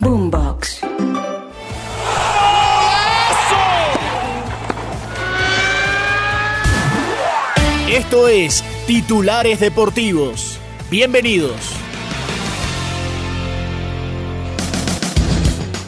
[0.00, 0.80] Boombox.
[7.90, 10.60] Esto es Titulares Deportivos.
[10.88, 11.56] Bienvenidos.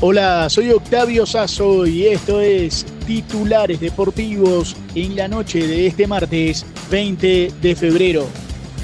[0.00, 6.64] Hola, soy Octavio Sazo y esto es Titulares Deportivos en la noche de este martes
[6.90, 8.26] 20 de febrero.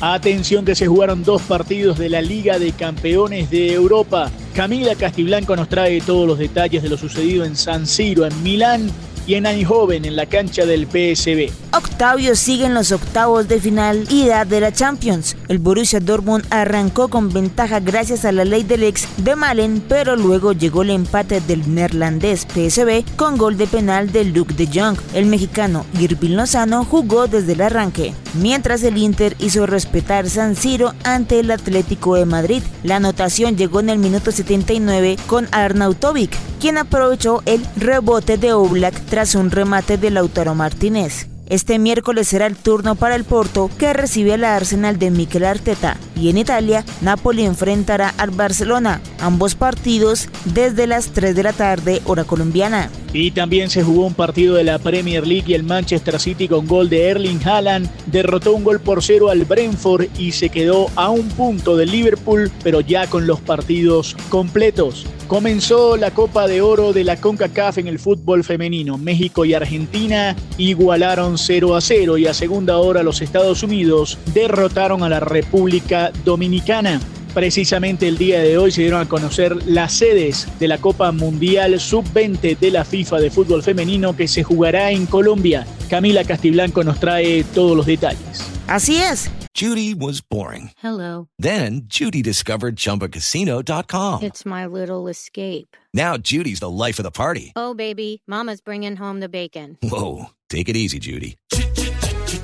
[0.02, 4.30] Atención que se jugaron dos partidos de la Liga de Campeones de Europa.
[4.54, 8.88] Camila Castiblanco nos trae todos los detalles de lo sucedido en San Siro, en Milán
[9.26, 11.63] y en Eindhoven, en la cancha del PSB.
[11.76, 15.36] Octavio sigue en los octavos de final ida de la Champions.
[15.48, 20.14] El Borussia Dortmund arrancó con ventaja gracias a la ley del ex de Malen, pero
[20.14, 24.96] luego llegó el empate del neerlandés PSB con gol de penal de Luke de Jong.
[25.14, 30.94] El mexicano Irving Lozano jugó desde el arranque, mientras el Inter hizo respetar San Siro
[31.02, 32.62] ante el Atlético de Madrid.
[32.84, 38.94] La anotación llegó en el minuto 79 con Arnautovic, quien aprovechó el rebote de Oblak
[39.06, 41.33] tras un remate de Lautaro Martínez.
[41.46, 45.98] Este miércoles será el turno para el Porto, que recibe al Arsenal de Mikel Arteta.
[46.16, 52.00] Y en Italia, Napoli enfrentará al Barcelona, ambos partidos desde las 3 de la tarde,
[52.06, 52.90] hora colombiana.
[53.14, 56.66] Y también se jugó un partido de la Premier League y el Manchester City con
[56.66, 61.10] gol de Erling Haaland derrotó un gol por cero al Brentford y se quedó a
[61.10, 65.06] un punto del Liverpool, pero ya con los partidos completos.
[65.28, 68.98] Comenzó la Copa de Oro de la CONCACAF en el fútbol femenino.
[68.98, 75.04] México y Argentina igualaron 0 a 0 y a segunda hora los Estados Unidos derrotaron
[75.04, 77.00] a la República Dominicana.
[77.34, 81.80] Precisamente el día de hoy se dieron a conocer las sedes de la Copa Mundial
[81.80, 85.66] Sub-20 de la FIFA de fútbol femenino que se jugará en Colombia.
[85.90, 88.48] Camila Castiblanco nos trae todos los detalles.
[88.68, 89.28] Así es.
[89.56, 90.70] Judy was boring.
[90.82, 91.28] Hello.
[91.38, 94.22] Then Judy discovered ChumbaCasino.com.
[94.22, 95.76] It's my little escape.
[95.92, 97.52] Now Judy's the life of the party.
[97.56, 99.78] Oh, baby, Mama's bringing home the bacon.
[99.82, 101.36] Whoa, take it easy, Judy.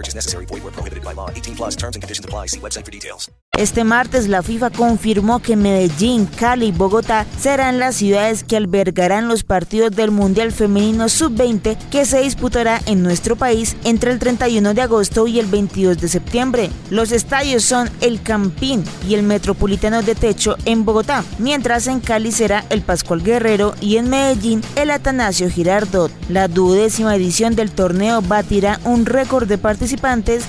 [0.00, 0.46] No purchase necessary.
[0.46, 1.28] Void where prohibited by law.
[1.30, 2.46] 18 plus terms and conditions apply.
[2.46, 3.30] See website for details.
[3.60, 9.28] Este martes la FIFA confirmó que Medellín, Cali y Bogotá serán las ciudades que albergarán
[9.28, 14.72] los partidos del Mundial Femenino Sub-20 que se disputará en nuestro país entre el 31
[14.72, 16.70] de agosto y el 22 de septiembre.
[16.88, 22.32] Los estadios son el Campín y el Metropolitano de Techo en Bogotá, mientras en Cali
[22.32, 26.10] será el Pascual Guerrero y en Medellín el Atanasio Girardot.
[26.30, 29.58] La duodécima edición del torneo batirá un récord de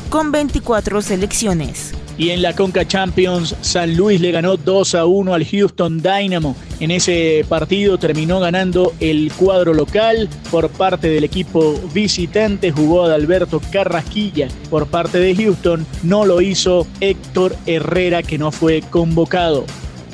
[0.10, 1.94] con 24 selecciones.
[2.18, 6.56] Y en la Conca Champions, San Luis le ganó 2 a 1 al Houston Dynamo.
[6.80, 12.72] En ese partido terminó ganando el cuadro local por parte del equipo visitante.
[12.72, 15.86] Jugó Adalberto Carrasquilla por parte de Houston.
[16.04, 19.66] No lo hizo Héctor Herrera, que no fue convocado.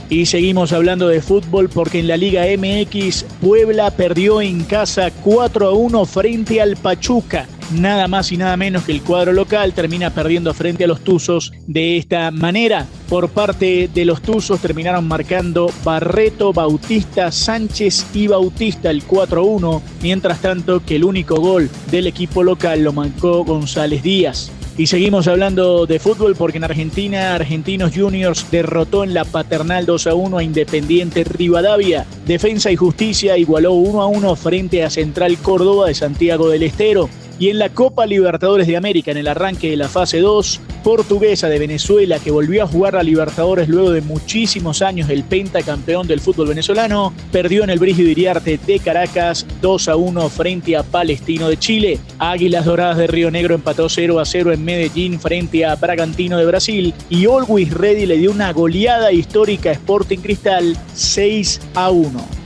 [0.10, 5.68] Y seguimos hablando de fútbol porque en la Liga MX Puebla perdió en casa 4
[5.68, 7.48] a 1 frente al Pachuca.
[7.72, 11.52] Nada más y nada menos que el cuadro local termina perdiendo frente a los Tuzos
[11.68, 12.88] de esta manera.
[13.10, 20.40] Por parte de los Tuzos terminaron marcando Barreto, Bautista, Sánchez y Bautista el 4-1, mientras
[20.42, 24.52] tanto que el único gol del equipo local lo marcó González Díaz.
[24.78, 30.06] Y seguimos hablando de fútbol porque en Argentina, Argentinos Juniors derrotó en la paternal 2
[30.06, 32.06] a 1 a Independiente Rivadavia.
[32.28, 37.10] Defensa y Justicia igualó 1 a 1 frente a Central Córdoba de Santiago del Estero.
[37.40, 41.50] Y en la Copa Libertadores de América, en el arranque de la fase 2, Portuguesa
[41.50, 46.20] de Venezuela, que volvió a jugar a Libertadores luego de muchísimos años, el pentacampeón del
[46.20, 51.48] fútbol venezolano, perdió en el Brígido Iriarte de Caracas 2 a 1 frente a Palestino
[51.50, 52.00] de Chile.
[52.18, 56.46] Águilas Doradas de Río Negro empató 0 a 0 en Medellín frente a Bragantino de
[56.46, 56.94] Brasil.
[57.10, 62.37] Y Always Ready le dio una goleada histórica a Sporting Cristal 6 a 1.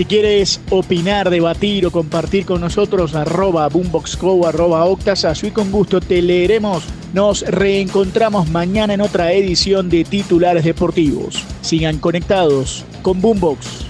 [0.00, 6.00] Si quieres opinar, debatir o compartir con nosotros, arroba boomboxco, arroba octasazo y con gusto
[6.00, 11.44] te leeremos Nos reencontramos mañana en otra edición de Titulares Deportivos.
[11.60, 13.89] Sigan conectados con Boombox.